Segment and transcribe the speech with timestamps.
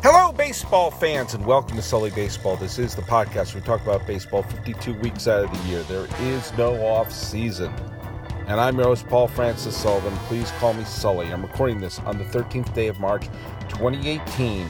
[0.00, 2.54] Hello, baseball fans, and welcome to Sully Baseball.
[2.54, 5.82] This is the podcast where we talk about baseball 52 weeks out of the year.
[5.82, 7.74] There is no off season.
[8.46, 10.16] And I'm your host, Paul Francis Sullivan.
[10.28, 11.26] Please call me Sully.
[11.32, 13.24] I'm recording this on the 13th day of March,
[13.70, 14.68] 2018,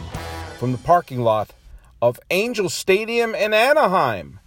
[0.59, 1.51] from the parking lot
[2.01, 4.41] of Angel Stadium in Anaheim,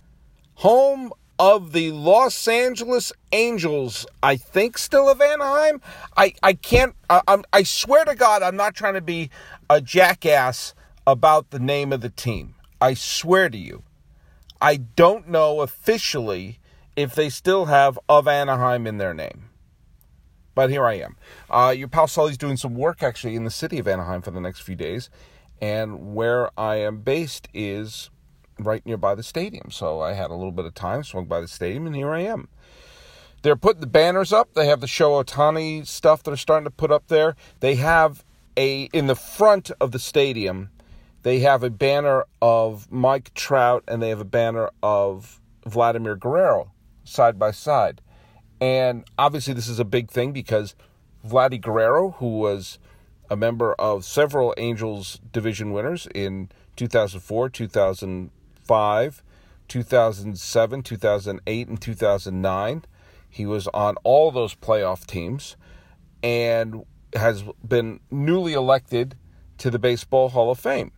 [0.56, 4.06] home of the Los Angeles Angels.
[4.22, 5.82] I think still of Anaheim.
[6.16, 9.32] I, I can't, I, I swear to God, I'm not trying to be
[9.68, 10.76] a jackass
[11.08, 12.54] about the name of the team.
[12.80, 13.82] I swear to you.
[14.62, 16.60] I don't know officially
[16.96, 19.50] if they still have of Anaheim in their name.
[20.54, 21.18] But here I am.
[21.50, 24.42] Uh, your pal Sully's doing some work actually in the city of Anaheim for the
[24.42, 25.10] next few days.
[25.60, 28.12] And where I am based is
[28.64, 29.72] right nearby the stadium.
[29.72, 32.22] So I had a little bit of time, swung by the stadium, and here I
[32.22, 32.48] am.
[33.42, 34.54] They're putting the banners up.
[34.54, 37.36] They have the Shohei Ohtani stuff they're starting to put up there.
[37.60, 38.24] They have
[38.58, 40.70] a in the front of the stadium,
[41.24, 46.72] they have a banner of Mike Trout and they have a banner of Vladimir Guerrero
[47.04, 48.02] side by side.
[48.60, 50.76] And obviously this is a big thing because
[51.28, 52.80] Vladdy Guerrero, who was
[53.30, 57.50] a member of several Angels division winners in 2004,
[58.72, 59.24] 2005,
[59.68, 62.86] 2007, 2008, and 2009.
[63.30, 65.58] He was on all those playoff teams
[66.24, 69.16] and has been newly elected
[69.58, 70.92] to the Baseball Hall of Fame.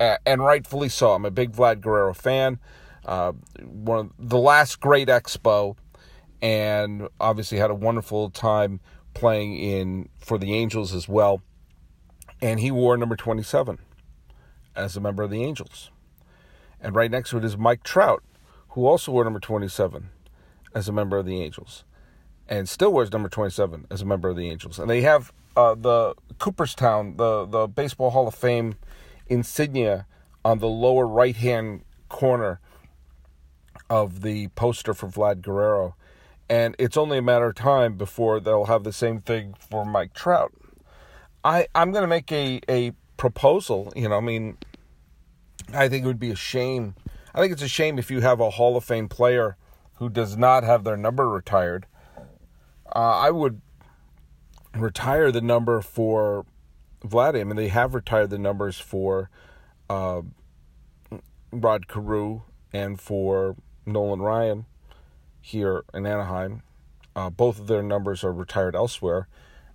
[0.00, 1.12] And rightfully so.
[1.12, 2.58] I'm a big Vlad Guerrero fan.
[3.04, 5.76] Uh, one of the last great expo,
[6.40, 8.80] and obviously had a wonderful time
[9.14, 11.42] playing in for the Angels as well.
[12.40, 13.78] And he wore number 27
[14.74, 15.91] as a member of the Angels.
[16.82, 18.22] And right next to it is Mike Trout,
[18.70, 20.10] who also wore number 27
[20.74, 21.84] as a member of the Angels
[22.48, 24.78] and still wears number 27 as a member of the Angels.
[24.78, 28.74] And they have uh, the Cooperstown, the, the Baseball Hall of Fame
[29.26, 30.06] insignia
[30.44, 32.60] on the lower right hand corner
[33.88, 35.94] of the poster for Vlad Guerrero.
[36.48, 40.12] And it's only a matter of time before they'll have the same thing for Mike
[40.12, 40.52] Trout.
[41.44, 43.92] I, I'm going to make a, a proposal.
[43.96, 44.58] You know, I mean,
[45.72, 46.94] I think it would be a shame.
[47.34, 49.56] I think it's a shame if you have a Hall of Fame player
[49.96, 51.86] who does not have their number retired
[52.94, 53.60] uh, I would
[54.74, 56.44] retire the number for
[57.02, 57.40] Vladdy.
[57.40, 59.30] I mean, they have retired the numbers for
[59.88, 60.22] uh,
[61.50, 63.56] Rod Carew and for
[63.86, 64.66] Nolan Ryan
[65.40, 66.62] here in Anaheim.
[67.16, 69.28] Uh, both of their numbers are retired elsewhere.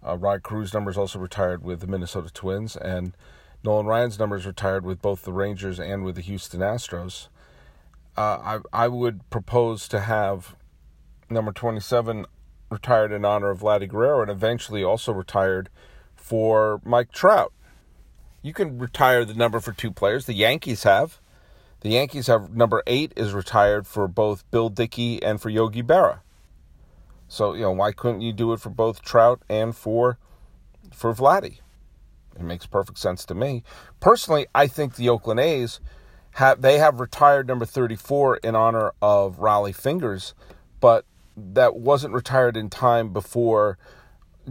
[0.06, 3.14] Uh, Rod Carew's number is also retired with the Minnesota Twins, and
[3.68, 7.28] Nolan Ryan's numbers retired with both the Rangers and with the Houston Astros.
[8.16, 10.56] Uh, I I would propose to have
[11.30, 12.26] number 27
[12.70, 15.68] retired in honor of Vladdy Guerrero and eventually also retired
[16.16, 17.52] for Mike Trout.
[18.42, 20.28] You can retire the number for two players.
[20.28, 21.20] The Yankees have.
[21.82, 26.20] The Yankees have number eight is retired for both Bill Dickey and for Yogi Berra.
[27.28, 30.18] So you know why couldn't you do it for both Trout and for
[30.94, 31.60] for Vladdy?
[32.38, 33.64] It makes perfect sense to me.
[34.00, 35.80] Personally, I think the Oakland A's
[36.32, 40.36] have they have retired number 34 in honor of Rollie Fingers,
[40.80, 41.06] but
[41.36, 43.78] that wasn't retired in time before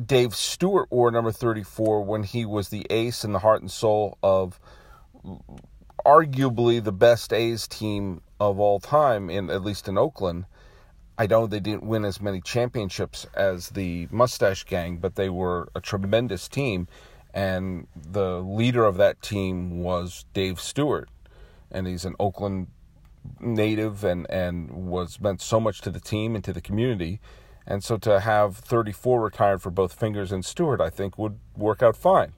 [0.05, 4.19] Dave Stewart wore number 34 when he was the ace and the heart and soul
[4.23, 4.61] of
[6.05, 10.45] arguably the best A's team of all time in at least in Oakland.
[11.19, 15.69] I know they didn't win as many championships as the Mustache Gang, but they were
[15.75, 16.89] a tremendous team
[17.37, 21.11] and the leader of that team was Dave Stewart
[21.71, 22.69] and he's an Oakland
[23.39, 27.21] native and, and was meant so much to the team and to the community.
[27.67, 31.83] And so to have 34 retired for both Fingers and Stewart, I think would work
[31.83, 32.33] out fine.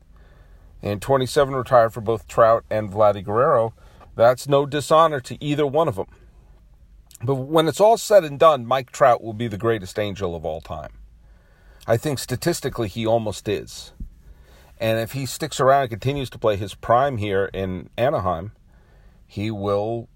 [0.82, 3.74] And 27 retired for both Trout and Vladdy Guerrero.
[4.16, 6.08] That's no dishonor to either one of them.
[7.22, 10.44] But when it's all said and done, Mike Trout will be the greatest angel of
[10.44, 10.90] all time.
[11.86, 13.92] I think statistically he almost is.
[14.80, 18.52] And if he sticks around and continues to play his prime here in Anaheim,
[19.26, 20.08] he will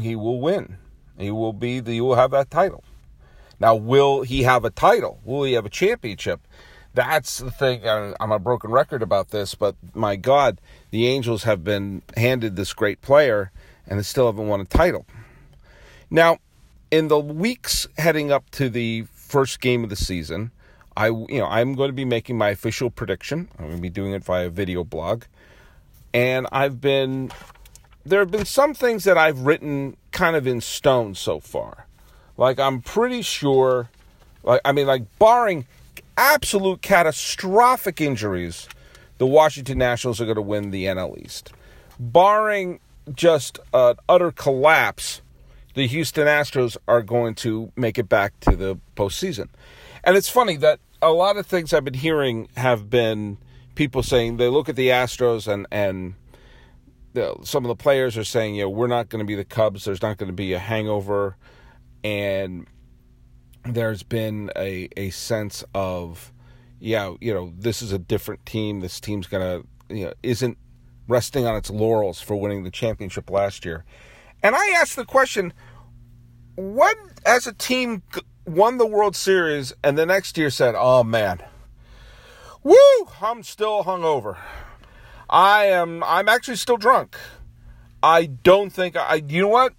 [0.00, 0.76] he will win.
[1.18, 2.84] He will be the, he will have that title.
[3.58, 5.18] Now, will he have a title?
[5.24, 6.40] Will he have a championship?
[6.94, 7.82] That's the thing.
[7.86, 10.60] I'm a broken record about this, but my God,
[10.90, 13.50] the Angels have been handed this great player
[13.86, 15.06] and they still haven't won a title.
[16.10, 16.38] Now,
[16.90, 20.50] in the weeks heading up to the first game of the season,
[20.98, 23.48] I you know I'm going to be making my official prediction.
[23.56, 25.22] I'm going to be doing it via video blog,
[26.12, 27.30] and I've been
[28.04, 31.86] there have been some things that I've written kind of in stone so far.
[32.36, 33.90] Like I'm pretty sure
[34.42, 35.66] like I mean like barring
[36.16, 38.68] absolute catastrophic injuries
[39.18, 41.52] the Washington Nationals are going to win the NL East.
[42.00, 42.80] Barring
[43.14, 45.22] just an utter collapse,
[45.74, 49.48] the Houston Astros are going to make it back to the postseason.
[50.04, 53.38] And it's funny that a lot of things I've been hearing have been
[53.74, 56.14] people saying they look at the Astros and and
[57.14, 59.44] the, some of the players are saying, you know, we're not going to be the
[59.44, 59.84] Cubs.
[59.84, 61.36] There's not going to be a hangover,
[62.04, 62.66] and
[63.64, 66.32] there's been a a sense of,
[66.80, 68.80] yeah, you know, this is a different team.
[68.80, 70.58] This team's gonna, you know, isn't
[71.06, 73.84] resting on its laurels for winning the championship last year.
[74.42, 75.52] And I asked the question,
[76.56, 76.94] when
[77.24, 78.02] as a team
[78.48, 81.40] won the World Series and the next year said, "Oh man,
[82.62, 82.76] woo,
[83.20, 84.36] I'm still hungover.
[85.28, 86.02] I am.
[86.04, 87.16] I'm actually still drunk.
[88.02, 89.22] I don't think I.
[89.26, 89.74] You know what?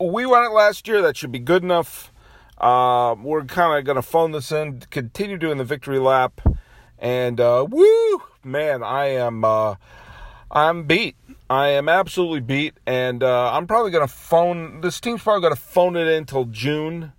[0.00, 1.02] We won it last year.
[1.02, 2.12] That should be good enough.
[2.58, 6.40] Uh, we're kind of going to phone this in, continue doing the victory lap,
[6.98, 9.44] and uh, woo, man, I am.
[9.44, 9.76] Uh,
[10.50, 11.16] I'm beat.
[11.48, 14.80] I am absolutely beat, and uh, I'm probably going to phone.
[14.80, 17.12] This team's probably going to phone it in until June,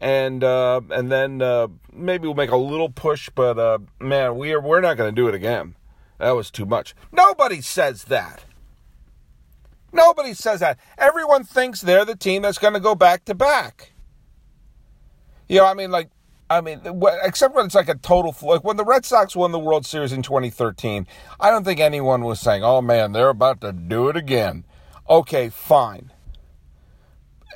[0.00, 3.28] and uh, and then uh, maybe we'll make a little push.
[3.34, 5.74] But uh, man, we are we're not going to do it again.
[6.18, 6.94] That was too much.
[7.12, 8.44] Nobody says that.
[9.92, 10.78] Nobody says that.
[10.98, 13.92] Everyone thinks they're the team that's going to go back to back.
[15.48, 16.10] You know, I mean, like,
[16.50, 16.80] I mean,
[17.22, 20.12] except when it's like a total like when the Red Sox won the World Series
[20.12, 21.06] in 2013,
[21.40, 24.64] I don't think anyone was saying, "Oh man, they're about to do it again."
[25.08, 26.12] Okay, fine.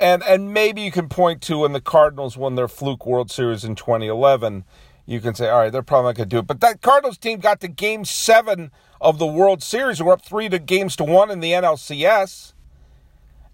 [0.02, 3.64] And and maybe you can point to when the Cardinals won their fluke World Series
[3.64, 4.64] in 2011
[5.06, 6.46] you can say, all right, they're probably not going to do it.
[6.46, 8.70] But that Cardinals team got to game seven
[9.00, 10.02] of the World Series.
[10.02, 12.52] We're up three to games to one in the NLCS.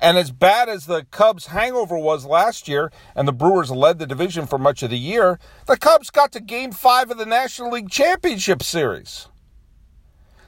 [0.01, 4.07] And as bad as the Cubs' hangover was last year, and the Brewers led the
[4.07, 7.71] division for much of the year, the Cubs got to game five of the National
[7.71, 9.27] League Championship Series.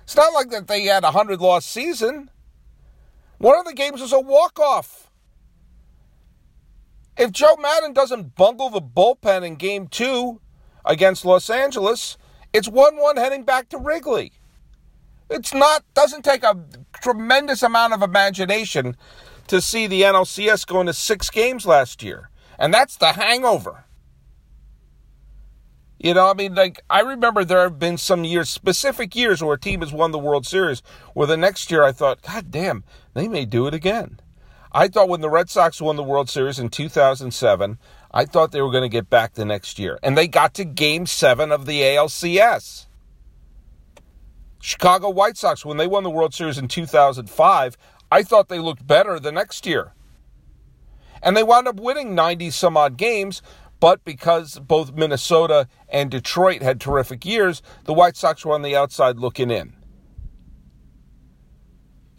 [0.04, 2.30] It's not like that they had a 100 loss season.
[3.38, 5.09] One of the games was a walk off.
[7.20, 10.40] If Joe Maddon doesn't bungle the bullpen in game two,
[10.86, 12.16] against Los Angeles,
[12.54, 14.32] it's 1 1 heading back to Wrigley.
[15.28, 16.56] It's not, doesn't take a
[17.02, 18.96] tremendous amount of imagination
[19.48, 22.30] to see the NLCS going to six games last year.
[22.58, 23.84] And that's the hangover.
[25.98, 29.56] You know, I mean, like, I remember there have been some years, specific years, where
[29.56, 30.82] a team has won the World Series,
[31.12, 32.82] where the next year I thought, God damn,
[33.12, 34.20] they may do it again.
[34.72, 37.78] I thought when the Red Sox won the World Series in 2007,
[38.12, 39.98] I thought they were going to get back the next year.
[40.02, 42.86] And they got to game seven of the ALCS.
[44.60, 47.76] Chicago White Sox, when they won the World Series in 2005,
[48.12, 49.92] I thought they looked better the next year.
[51.22, 53.42] And they wound up winning 90 some odd games,
[53.80, 58.76] but because both Minnesota and Detroit had terrific years, the White Sox were on the
[58.76, 59.72] outside looking in.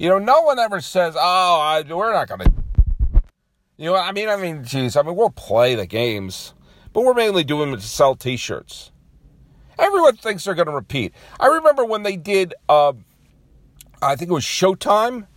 [0.02, 2.52] You know, no one ever says, oh, I, we're not going to
[3.78, 6.56] you know, I mean, I mean, geez, I mean, we'll play the games,
[6.92, 8.92] but we're mainly doing it to sell T-shirts.
[9.78, 11.14] Everyone thinks they're going to repeat.
[11.40, 12.94] I remember when they did, uh,
[14.02, 15.28] I think it was Showtime,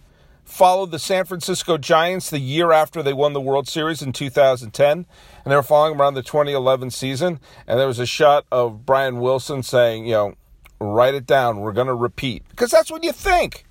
[0.45, 4.91] followed the San Francisco Giants the year after they won the World Series in 2010,
[4.91, 5.07] and
[5.45, 9.63] they were following around the 2011 season, and there was a shot of Brian Wilson
[9.63, 10.35] saying, you know,
[10.81, 13.64] write it down, we're going to repeat, because that's what you think.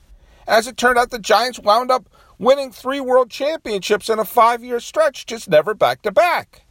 [0.48, 4.64] As it turned out, the Giants wound up winning three world championships in a five
[4.64, 6.66] year stretch, just never back to back.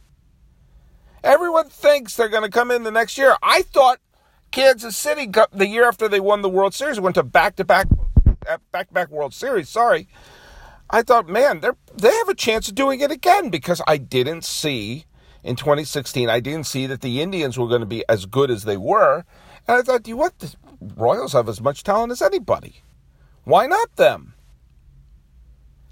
[1.23, 3.35] Everyone thinks they're going to come in the next year.
[3.41, 3.99] I thought
[4.51, 7.65] Kansas City, the year after they won the World Series, went to back to uh,
[7.65, 7.87] back,
[8.71, 9.69] back to back World Series.
[9.69, 10.07] Sorry.
[10.89, 14.43] I thought, man, they they have a chance of doing it again because I didn't
[14.43, 15.05] see
[15.43, 18.63] in 2016, I didn't see that the Indians were going to be as good as
[18.63, 19.25] they were.
[19.67, 20.39] And I thought, you what?
[20.39, 20.55] The
[20.95, 22.83] Royals have as much talent as anybody.
[23.43, 24.33] Why not them?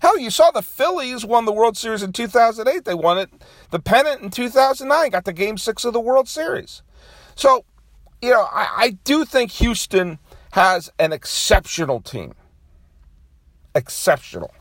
[0.01, 2.85] Hell, you saw the Phillies won the World Series in 2008.
[2.85, 3.29] They won it,
[3.69, 6.81] the pennant in 2009, got the game six of the World Series.
[7.35, 7.65] So,
[8.21, 10.17] you know, I, I do think Houston
[10.53, 12.33] has an exceptional team.
[13.75, 14.51] Exceptional.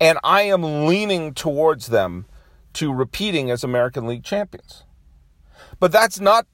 [0.00, 2.26] And I am leaning towards them
[2.74, 4.82] to repeating as American League champions.
[5.78, 6.46] But that's not,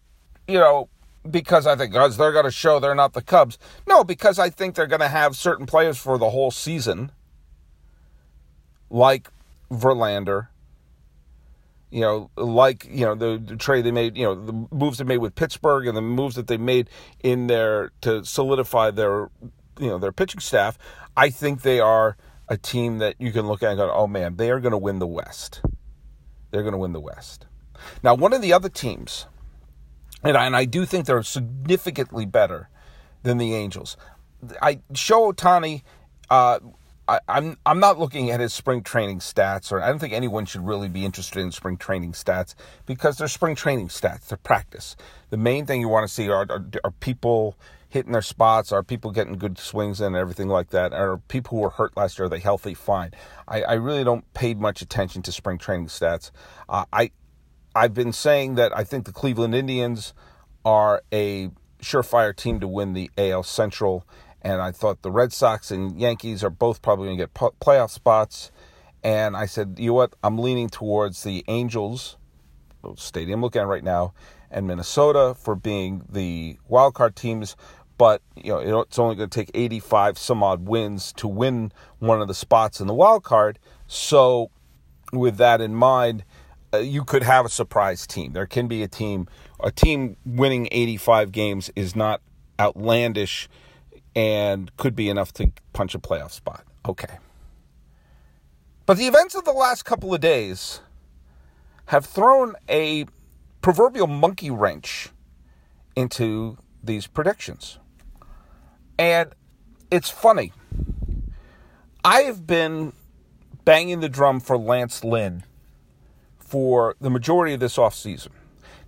[0.47, 0.91] you know,
[1.29, 3.59] because I think guys, they're going to show they're not the Cubs.
[3.87, 7.13] No, because I think they're going to have certain players for the whole season
[8.91, 9.31] like
[9.71, 10.49] Verlander,
[11.91, 15.05] you know, like you know the, the, trade they made, you know, the moves they
[15.05, 16.89] made with Pittsburgh and the moves that they made
[17.23, 19.31] in there to solidify their,
[19.79, 20.79] you know, their pitching staff.
[21.17, 22.17] I think they are
[22.49, 24.79] a team that you can look at and go, oh man, they are going to
[24.79, 25.63] win the West.
[26.51, 27.47] They're going to win the West.
[28.03, 29.27] Now, one of the other teams,
[30.23, 32.69] and I, and I do think they're significantly better
[33.23, 33.97] than the Angels.
[34.61, 35.83] I Show Ohtani.
[36.29, 36.61] Uh,
[37.29, 40.65] I'm, I'm not looking at his spring training stats, or I don't think anyone should
[40.65, 42.55] really be interested in spring training stats
[42.87, 44.29] because they're spring training stats.
[44.29, 44.95] They're practice.
[45.31, 47.57] The main thing you want to see are, are, are people
[47.89, 48.71] hitting their spots?
[48.71, 50.93] Are people getting good swings and everything like that?
[50.93, 52.75] Are people who were hurt last year are they healthy?
[52.75, 53.11] Fine.
[53.49, 56.31] I, I really don't pay much attention to spring training stats.
[56.69, 57.11] Uh, I
[57.75, 60.13] I've been saying that I think the Cleveland Indians
[60.65, 61.51] are a
[61.81, 64.07] surefire team to win the AL Central,
[64.43, 67.91] and I thought the Red Sox and Yankees are both probably going to get playoff
[67.91, 68.51] spots.
[69.03, 70.15] And I said, you know what?
[70.23, 72.17] I'm leaning towards the Angels,
[72.97, 74.13] stadium looking at right now,
[74.51, 77.57] and Minnesota for being the wild card teams
[78.01, 82.23] but you know it's only going to take 85 some odd wins to win one
[82.23, 83.59] of the spots in the wild card.
[83.87, 84.51] So,
[85.13, 86.25] with that in mind,
[86.73, 88.33] uh, you could have a surprise team.
[88.33, 89.29] There can be a team.
[89.61, 92.21] A team winning 85 games is not
[92.59, 93.49] outlandish,
[94.15, 96.65] and could be enough to punch a playoff spot.
[96.87, 97.19] Okay.
[98.87, 100.81] But the events of the last couple of days
[101.87, 103.07] have thrown a
[103.63, 105.11] proverbial monkey wrench
[105.97, 107.79] into these predictions.
[108.99, 109.33] And
[109.91, 110.53] it's funny.
[112.05, 112.93] I have been
[113.65, 115.45] banging the drum for Lance Lynn
[116.51, 118.31] for the majority of this offseason.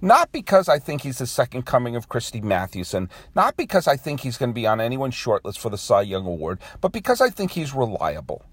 [0.01, 4.21] Not because I think he's the second coming of Christy Mathewson, not because I think
[4.21, 7.31] he's going to be on anyone's shortlist for the Cy Young Award, but because I
[7.31, 8.45] think he's reliable.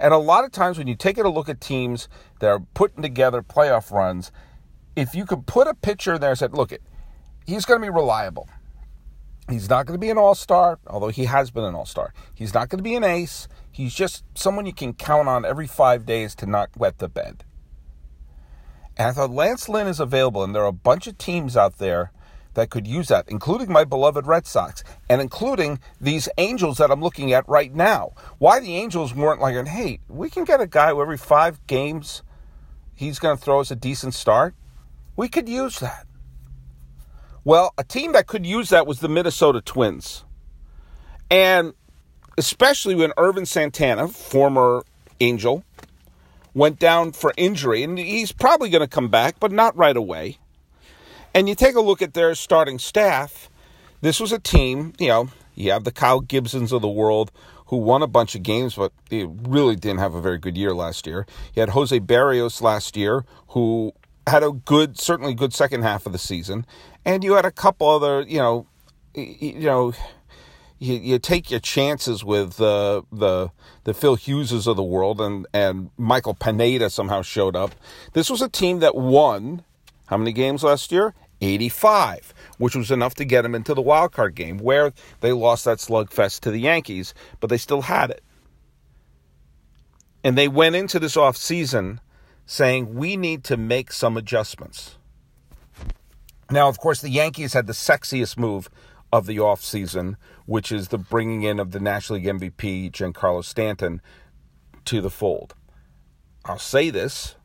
[0.00, 2.08] And a lot of times when you take a look at teams
[2.40, 4.32] that are putting together playoff runs,
[4.96, 6.82] if you could put a pitcher there and said, look, it,
[7.46, 8.48] he's going to be reliable.
[9.50, 12.14] He's not going to be an all star, although he has been an all star.
[12.34, 13.46] He's not going to be an ace.
[13.70, 17.44] He's just someone you can count on every five days to not wet the bed.
[18.96, 21.78] And I thought Lance Lynn is available, and there are a bunch of teams out
[21.78, 22.12] there
[22.54, 27.02] that could use that, including my beloved Red Sox, and including these Angels that I'm
[27.02, 28.12] looking at right now.
[28.38, 32.22] Why the Angels weren't like, hey, we can get a guy who every five games
[32.94, 34.54] he's going to throw us a decent start.
[35.16, 36.06] We could use that.
[37.42, 40.24] Well, a team that could use that was the Minnesota Twins.
[41.30, 41.74] And
[42.38, 44.84] especially when Ervin Santana, former
[45.20, 45.64] Angel,
[46.54, 50.38] went down for injury, and he's probably going to come back, but not right away.
[51.34, 53.50] And you take a look at their starting staff.
[54.00, 57.30] This was a team, you know, you have the Kyle Gibsons of the world
[57.66, 60.74] who won a bunch of games, but they really didn't have a very good year
[60.74, 61.26] last year.
[61.54, 63.92] You had Jose Berrios last year, who
[64.26, 66.66] had a good, certainly good second half of the season,
[67.04, 68.66] and you had a couple other, you know,
[69.14, 69.92] you know,
[70.78, 73.50] you, you take your chances with uh, the
[73.84, 77.74] the Phil Hugheses of the world, and and Michael Pineda somehow showed up.
[78.12, 79.64] This was a team that won
[80.06, 81.14] how many games last year?
[81.40, 85.64] 85, which was enough to get them into the wild card game, where they lost
[85.64, 88.22] that slugfest to the Yankees, but they still had it.
[90.22, 92.00] And they went into this off season
[92.46, 94.96] saying we need to make some adjustments.
[96.50, 98.68] Now, of course, the Yankees had the sexiest move
[99.14, 104.02] of the offseason, which is the bringing in of the National League MVP, Giancarlo Stanton,
[104.84, 105.54] to the fold.
[106.44, 107.36] I'll say this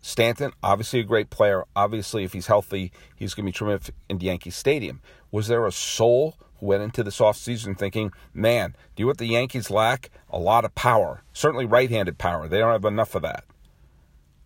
[0.00, 1.64] Stanton, obviously a great player.
[1.74, 5.02] Obviously, if he's healthy, he's going to be terrific in Yankee Stadium.
[5.32, 9.18] Was there a soul who went into this offseason thinking, man, do you know what
[9.18, 10.10] the Yankees lack?
[10.30, 11.24] A lot of power.
[11.32, 12.46] Certainly right handed power.
[12.46, 13.42] They don't have enough of that.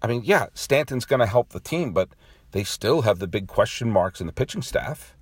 [0.01, 2.09] I mean, yeah, Stanton's going to help the team, but
[2.53, 5.15] they still have the big question marks in the pitching staff.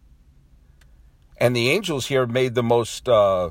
[1.42, 3.50] And the Angels here made the most uh,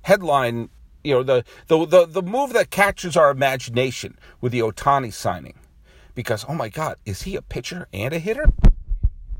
[0.00, 0.70] headline,
[1.04, 5.58] you know, the, the, the, the move that catches our imagination with the Ohtani signing.
[6.14, 8.46] Because, oh my God, is he a pitcher and a hitter?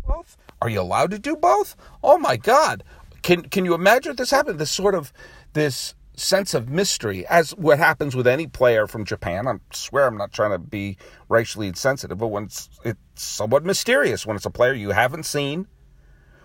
[0.06, 0.36] Both?
[0.60, 1.76] Are you allowed to do both?
[2.02, 2.84] Oh my God.
[3.22, 4.58] Can, can you imagine this happened?
[4.58, 5.10] This sort of,
[5.54, 9.48] this sense of mystery, as what happens with any player from Japan.
[9.48, 10.98] I swear I'm not trying to be
[11.30, 15.68] racially insensitive, but when it's, it's somewhat mysterious when it's a player you haven't seen,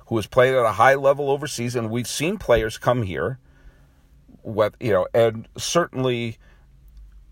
[0.10, 3.40] who has played at a high level overseas, and we've seen players come here,
[4.42, 6.38] what you know, and certainly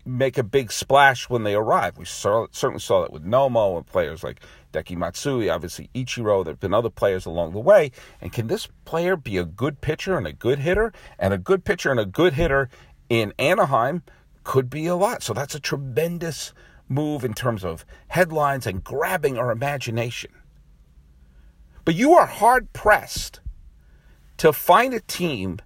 [0.06, 1.98] make a big splash when they arrive.
[1.98, 4.40] We saw, certainly saw that with Nomo and players like
[4.72, 6.44] Deki Matsui, obviously Ichiro.
[6.44, 7.90] There have been other players along the way.
[8.20, 10.92] And can this player be a good pitcher and a good hitter?
[11.18, 12.70] And a good pitcher and a good hitter
[13.10, 14.02] in Anaheim
[14.44, 15.22] could be a lot.
[15.22, 16.54] So that's a tremendous
[16.88, 20.30] move in terms of headlines and grabbing our imagination.
[21.88, 23.40] But you are hard pressed
[24.36, 25.58] to find a team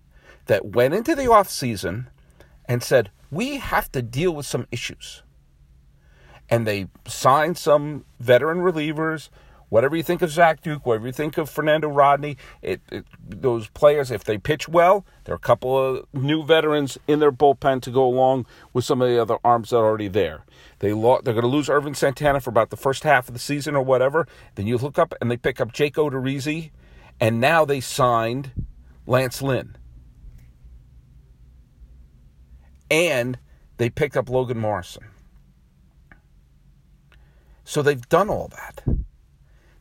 [0.46, 2.06] that went into the offseason
[2.64, 5.24] and said, we have to deal with some issues.
[6.48, 9.30] And they signed some veteran relievers.
[9.72, 13.68] Whatever you think of Zach Duke, whatever you think of Fernando Rodney, it, it, those
[13.70, 17.80] players, if they pitch well, there are a couple of new veterans in their bullpen
[17.80, 20.44] to go along with some of the other arms that are already there.
[20.80, 23.40] They lo- they're going to lose Ervin Santana for about the first half of the
[23.40, 24.28] season or whatever.
[24.56, 26.70] Then you look up and they pick up Jake Odorizzi,
[27.18, 28.50] and now they signed
[29.06, 29.78] Lance Lynn.
[32.90, 33.38] And
[33.78, 35.04] they picked up Logan Morrison.
[37.64, 38.84] So they've done all that.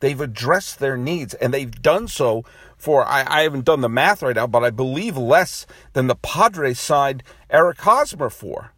[0.02, 2.44] They've addressed their needs, and they've done so
[2.76, 6.16] for, I, I, haven't done the math right now, but I believe less than the
[6.16, 8.74] Padres signed Eric Hosmer for.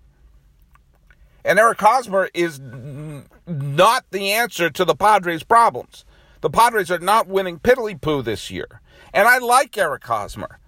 [1.46, 2.60] And Eric Hosmer is
[3.48, 6.04] not the answer to the Padres' problems.
[6.42, 8.82] The Padres are not winning piddly poo this year.
[9.14, 10.60] And I like Eric Hosmer.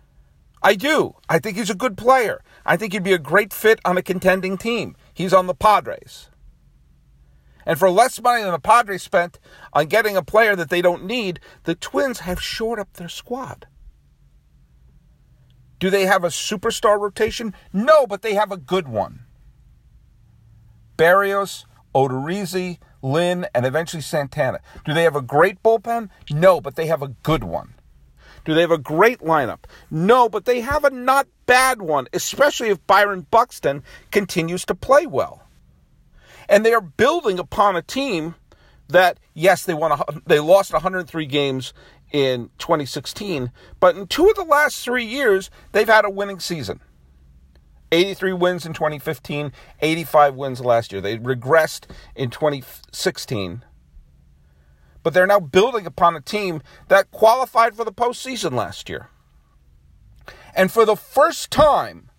[0.64, 1.16] I do.
[1.28, 2.42] I think he's a good player.
[2.66, 4.96] I think he'd be a great fit on a contending team.
[5.14, 6.30] He's on the Padres.
[7.66, 9.40] And for less money than the Padres spent
[9.74, 13.68] on getting a player that they don't need, the Twins have shored up their squad.
[15.80, 17.54] Do they have a superstar rotation?
[17.74, 19.26] No, but they have a good one.
[20.98, 24.60] Berrios, Odorizzi, Lynn, and eventually Santana.
[24.86, 26.10] Do they have a great bullpen?
[26.32, 27.76] No, but they have a good one.
[28.46, 29.66] Do they have a great lineup?
[29.90, 35.08] No, but they have a not bad one, especially if Byron Buxton continues to play
[35.08, 35.45] well.
[36.48, 38.36] And they are building upon a team
[38.88, 39.92] that, yes, they won.
[39.92, 41.74] A, they lost 103 games
[42.12, 46.80] in 2016, but in two of the last three years, they've had a winning season.
[47.92, 51.02] 83 wins in 2015, 85 wins last year.
[51.02, 53.64] They regressed in 2016.
[55.04, 59.10] But they're now building upon a team that qualified for the postseason last year.
[60.56, 62.10] And for the first time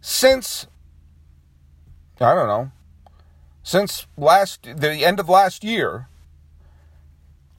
[0.00, 0.66] since,
[2.20, 2.70] I don't know,
[3.66, 6.06] since last the end of last year,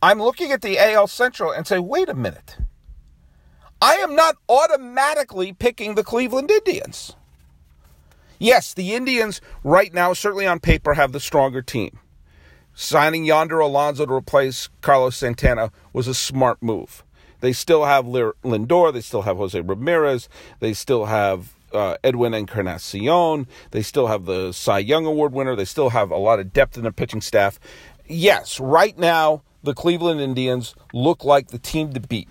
[0.01, 2.55] I'm looking at the AL Central and say, wait a minute.
[3.81, 7.13] I am not automatically picking the Cleveland Indians.
[8.39, 11.99] Yes, the Indians right now, certainly on paper, have the stronger team.
[12.73, 17.03] Signing Yonder Alonso to replace Carlos Santana was a smart move.
[17.41, 20.29] They still have Lindor, they still have Jose Ramirez,
[20.61, 23.47] they still have uh, Edwin Encarnacion.
[23.71, 25.55] They still have the Cy Young Award winner.
[25.55, 27.59] They still have a lot of depth in their pitching staff.
[28.07, 32.29] Yes, right now, the Cleveland Indians look like the team to beat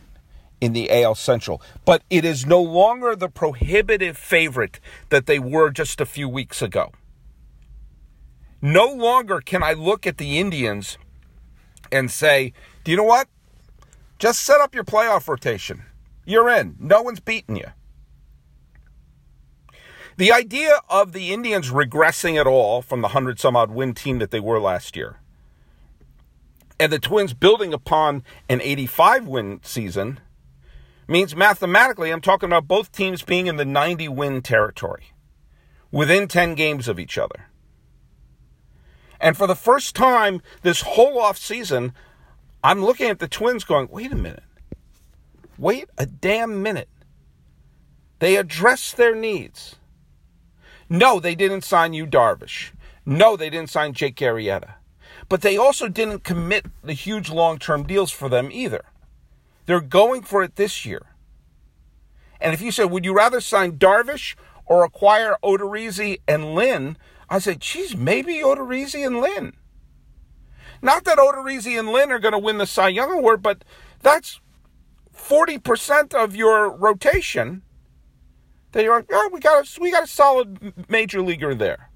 [0.60, 5.70] in the AL Central, but it is no longer the prohibitive favorite that they were
[5.70, 6.92] just a few weeks ago.
[8.62, 10.96] No longer can I look at the Indians
[11.92, 12.52] and say,
[12.84, 13.28] do you know what?
[14.18, 15.82] Just set up your playoff rotation.
[16.24, 16.76] You're in.
[16.80, 17.68] No one's beating you.
[20.16, 24.18] The idea of the Indians regressing at all from the 100 some odd win team
[24.18, 25.20] that they were last year,
[26.80, 30.20] and the Twins building upon an 85 win season,
[31.06, 35.12] means mathematically, I'm talking about both teams being in the 90 win territory
[35.90, 37.48] within 10 games of each other.
[39.20, 41.92] And for the first time this whole off season,
[42.64, 44.42] I'm looking at the Twins going, wait a minute.
[45.58, 46.88] Wait a damn minute.
[48.18, 49.76] They address their needs.
[50.88, 52.70] No, they didn't sign Yu Darvish.
[53.04, 54.74] No, they didn't sign Jake Arrieta.
[55.28, 58.84] But they also didn't commit the huge long term deals for them either.
[59.66, 61.02] They're going for it this year.
[62.40, 66.96] And if you said, would you rather sign Darvish or acquire Odorizzi and Lynn?
[67.28, 69.54] I say, geez, maybe Odorizzi and Lynn.
[70.82, 73.64] Not that Odorizzi and Lynn are going to win the Cy Young Award, but
[74.02, 74.40] that's
[75.16, 77.62] 40% of your rotation
[78.82, 81.90] you're like, oh, we got a, we got a solid major leaguer there.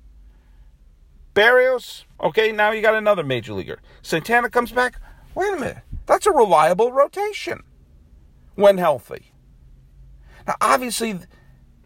[1.34, 3.78] Berrios, okay, now you got another major leaguer.
[4.02, 5.00] Santana comes back.
[5.34, 7.62] Wait a minute, that's a reliable rotation
[8.56, 9.32] when healthy.
[10.46, 11.20] Now, obviously,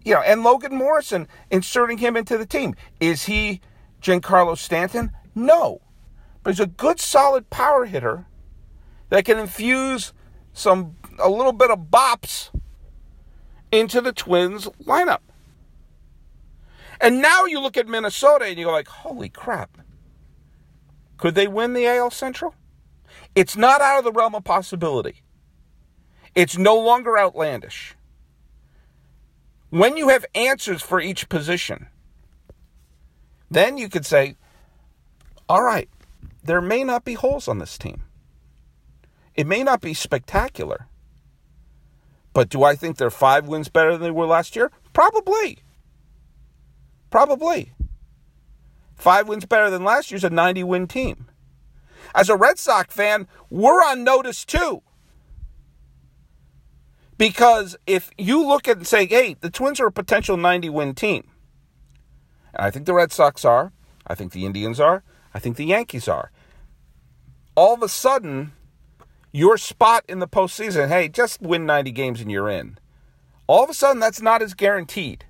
[0.04, 3.61] you know, and Logan Morrison inserting him into the team is he
[4.00, 5.12] Giancarlo Stanton?
[5.35, 5.80] No,
[6.42, 8.26] but he's a good, solid power hitter
[9.09, 10.12] that can infuse
[10.52, 12.50] some a little bit of bops
[13.74, 15.18] into the Twins lineup.
[17.00, 19.78] And now you look at Minnesota and you go like, holy crap.
[21.16, 22.54] Could they win the AL Central?
[23.34, 25.22] It's not out of the realm of possibility.
[26.34, 27.96] It's no longer outlandish.
[29.70, 31.88] When you have answers for each position,
[33.50, 34.37] then you could say,
[35.48, 35.88] all right,
[36.44, 38.02] there may not be holes on this team.
[39.34, 40.87] It may not be spectacular,
[42.34, 44.70] but do I think they're five wins better than they were last year?
[44.92, 45.60] Probably.
[47.08, 47.72] Probably.
[48.96, 51.28] Five wins better than last year's a 90 win team.
[52.14, 54.82] as a Red Sox fan, we're on notice too.
[57.16, 60.94] Because if you look at and say, hey, the Twins are a potential 90 win
[60.94, 61.30] team,
[62.52, 63.72] and I think the Red Sox are,
[64.06, 66.32] I think the Indians are, I think the Yankees are,
[67.54, 68.52] all of a sudden,
[69.34, 72.78] your spot in the postseason, hey, just win 90 games and you're in.
[73.48, 75.24] All of a sudden, that's not as guaranteed.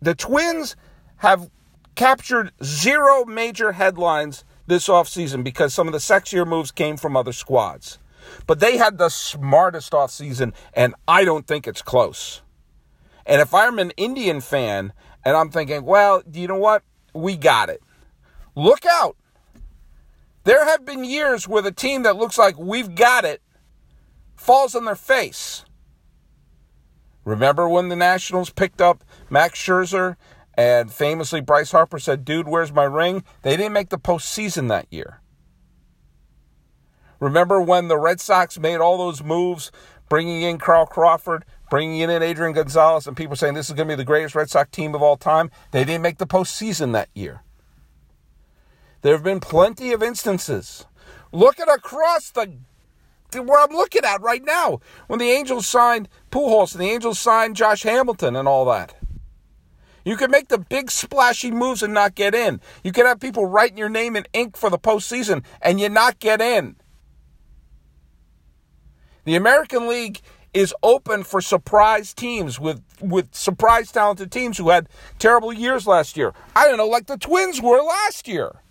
[0.00, 0.76] The Twins
[1.16, 1.50] have
[1.96, 7.32] captured zero major headlines this offseason because some of the sexier moves came from other
[7.32, 7.98] squads.
[8.46, 12.42] But they had the smartest offseason, and I don't think it's close.
[13.26, 14.92] And if I'm an Indian fan
[15.24, 16.84] and I'm thinking, well, you know what?
[17.14, 17.82] We got it.
[18.54, 19.16] Look out.
[20.44, 23.42] There have been years where the team that looks like we've got it
[24.36, 25.64] falls on their face.
[27.24, 30.16] Remember when the Nationals picked up Max Scherzer
[30.52, 33.24] and famously Bryce Harper said, Dude, where's my ring?
[33.40, 35.22] They didn't make the postseason that year.
[37.20, 39.72] Remember when the Red Sox made all those moves,
[40.10, 43.92] bringing in Carl Crawford, bringing in Adrian Gonzalez, and people saying this is going to
[43.92, 45.50] be the greatest Red Sox team of all time?
[45.70, 47.43] They didn't make the postseason that year.
[49.04, 50.86] There have been plenty of instances.
[51.30, 52.56] Look at across the
[53.34, 54.80] where I'm looking at right now.
[55.08, 58.94] When the Angels signed Pujols and the Angels signed Josh Hamilton and all that.
[60.06, 62.62] You can make the big splashy moves and not get in.
[62.82, 66.18] You can have people writing your name in ink for the postseason and you not
[66.18, 66.76] get in.
[69.24, 70.22] The American League
[70.54, 74.88] is open for surprise teams with, with surprise talented teams who had
[75.18, 76.32] terrible years last year.
[76.56, 78.62] I don't know, like the Twins were last year.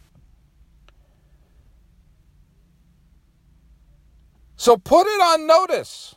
[4.63, 6.15] So put it on notice.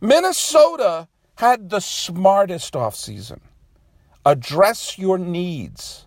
[0.00, 3.40] Minnesota had the smartest offseason.
[4.24, 6.06] Address your needs.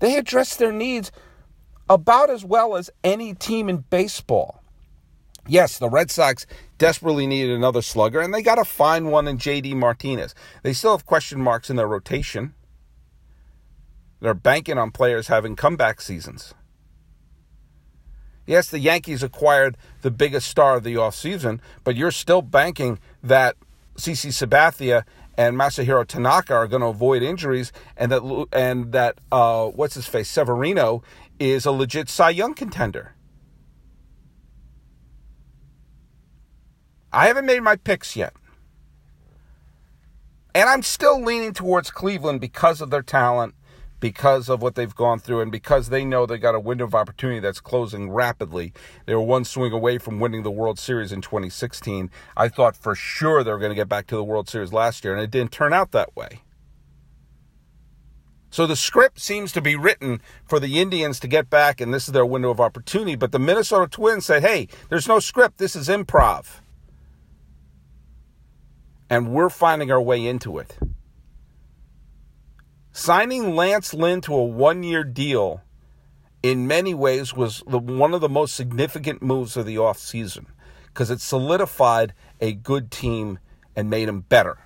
[0.00, 1.12] They address their needs
[1.88, 4.60] about as well as any team in baseball.
[5.46, 6.46] Yes, the Red Sox
[6.78, 10.34] desperately needed another slugger, and they got a fine one in JD Martinez.
[10.64, 12.54] They still have question marks in their rotation.
[14.18, 16.54] They're banking on players having comeback seasons.
[18.46, 23.56] Yes, the Yankees acquired the biggest star of the offseason, but you're still banking that
[23.96, 25.04] CC Sabathia
[25.36, 30.06] and Masahiro Tanaka are going to avoid injuries, and that and that uh, what's his
[30.06, 31.02] face Severino
[31.38, 33.14] is a legit Cy Young contender.
[37.12, 38.34] I haven't made my picks yet.
[40.54, 43.54] And I'm still leaning towards Cleveland because of their talent
[44.00, 46.94] because of what they've gone through and because they know they got a window of
[46.94, 48.72] opportunity that's closing rapidly.
[49.06, 52.10] They were one swing away from winning the World Series in 2016.
[52.36, 55.04] I thought for sure they were going to get back to the World Series last
[55.04, 56.42] year, and it didn't turn out that way.
[58.50, 62.06] So the script seems to be written for the Indians to get back, and this
[62.06, 63.14] is their window of opportunity.
[63.14, 65.58] But the Minnesota Twins said, hey, there's no script.
[65.58, 66.60] This is improv.
[69.10, 70.78] And we're finding our way into it.
[72.98, 75.60] Signing Lance Lynn to a one year deal
[76.42, 80.46] in many ways was the, one of the most significant moves of the offseason
[80.86, 83.38] because it solidified a good team
[83.76, 84.56] and made them better.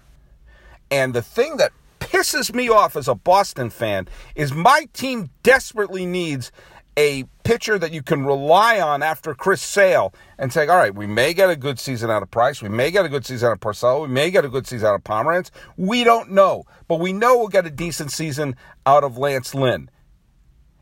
[0.93, 6.07] And the thing that pisses me off as a Boston fan is my team desperately
[6.07, 6.53] needs
[6.97, 11.09] a pitcher that you can rely on after Chris Sale and say, all right, we
[11.09, 12.63] may get a good season out of Price.
[12.63, 14.03] We may get a good season out of Porcello.
[14.03, 15.51] We may get a good season out of Pomeranz.
[15.77, 16.63] We don't know.
[16.87, 18.55] But we know we'll get a decent season
[18.87, 19.91] out of Lance Lynn.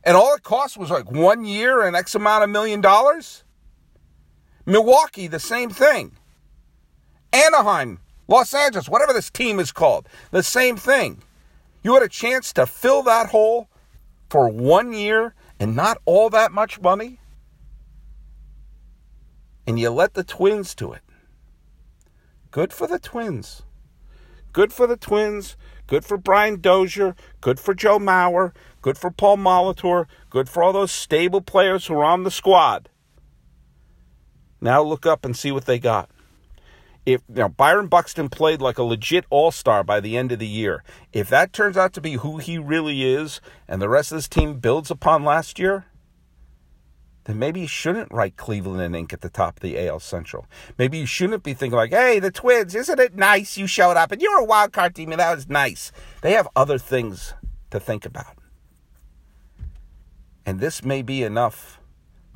[0.04, 3.44] And all it cost was like one year and X amount of million dollars.
[4.66, 6.18] Milwaukee, the same thing.
[7.33, 11.22] Anaheim, Los Angeles, whatever this team is called, the same thing.
[11.83, 13.70] You had a chance to fill that hole
[14.28, 17.20] for one year and not all that much money,
[19.66, 21.02] and you let the twins do it.
[22.50, 23.62] Good for the twins.
[24.52, 25.56] Good for the twins.
[25.86, 27.14] Good for Brian Dozier.
[27.40, 28.52] Good for Joe Mauer.
[28.82, 30.06] Good for Paul Molitor.
[30.30, 32.88] Good for all those stable players who are on the squad.
[34.60, 36.10] Now look up and see what they got
[37.08, 40.84] if know Byron Buxton played like a legit all-star by the end of the year,
[41.10, 44.28] if that turns out to be who he really is and the rest of this
[44.28, 45.86] team builds upon last year,
[47.24, 50.46] then maybe you shouldn't write Cleveland and ink at the top of the AL Central.
[50.76, 54.12] Maybe you shouldn't be thinking like, "Hey, the Twins, isn't it nice you showed up
[54.12, 55.90] and you're a wild card team and that was nice."
[56.20, 57.32] They have other things
[57.70, 58.36] to think about.
[60.44, 61.80] And this may be enough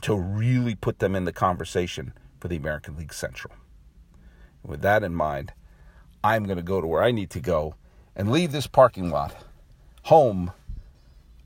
[0.03, 3.55] to really put them in the conversation for the American League Central.
[4.65, 5.53] With that in mind,
[6.23, 7.75] I'm going to go to where I need to go
[8.15, 9.35] and leave this parking lot
[10.05, 10.53] home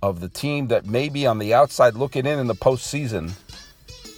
[0.03, 3.33] of the team that may be on the outside looking in in the postseason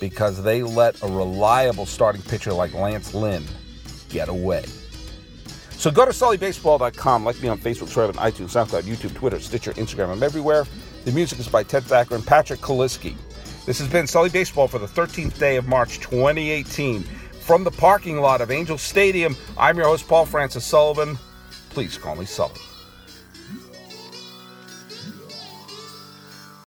[0.00, 3.44] because they let a reliable starting pitcher like Lance Lynn
[4.08, 4.64] get away.
[5.70, 7.24] So go to SullyBaseball.com.
[7.24, 10.11] Like me on Facebook, Twitter, and iTunes, SoundCloud, YouTube, Twitter, Stitcher, Instagram.
[10.11, 10.66] I'm everywhere.
[11.04, 13.14] The music is by Ted Thacker and Patrick Kaliski.
[13.64, 17.04] This has been Sully Baseball for the 13th day of March 2018.
[17.48, 21.16] From the parking lot of Angel Stadium, I'm your host, Paul Francis Sullivan.
[21.70, 22.61] Please call me Sully.